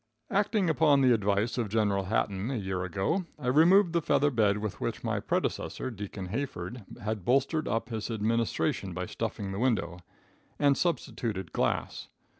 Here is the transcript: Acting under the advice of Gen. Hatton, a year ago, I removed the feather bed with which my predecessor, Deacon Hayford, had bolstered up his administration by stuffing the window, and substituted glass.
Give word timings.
Acting 0.31 0.67
under 0.81 1.07
the 1.07 1.13
advice 1.13 1.59
of 1.59 1.69
Gen. 1.69 1.91
Hatton, 1.91 2.49
a 2.49 2.55
year 2.55 2.83
ago, 2.83 3.25
I 3.37 3.45
removed 3.49 3.93
the 3.93 4.01
feather 4.01 4.31
bed 4.31 4.57
with 4.57 4.81
which 4.81 5.03
my 5.03 5.19
predecessor, 5.19 5.91
Deacon 5.91 6.29
Hayford, 6.29 6.97
had 7.01 7.23
bolstered 7.23 7.67
up 7.67 7.89
his 7.89 8.09
administration 8.09 8.93
by 8.95 9.05
stuffing 9.05 9.51
the 9.51 9.59
window, 9.59 9.99
and 10.57 10.75
substituted 10.75 11.53
glass. 11.53 12.07